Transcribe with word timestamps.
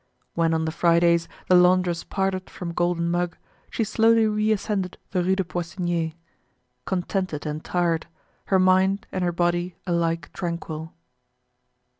When 0.33 0.55
on 0.55 0.65
the 0.65 0.71
Fridays 0.71 1.27
the 1.47 1.53
laundress 1.53 2.03
parted 2.03 2.49
from 2.49 2.73
Golden 2.73 3.11
Mug, 3.11 3.37
she 3.69 3.83
slowly 3.83 4.25
reascended 4.25 4.97
the 5.11 5.23
Rue 5.23 5.35
des 5.35 5.43
Poissonniers, 5.43 6.15
contented 6.85 7.45
and 7.45 7.63
tired, 7.63 8.07
her 8.45 8.57
mind 8.57 9.05
and 9.11 9.23
her 9.23 9.31
body 9.31 9.75
alike 9.85 10.33
tranquil. 10.33 10.95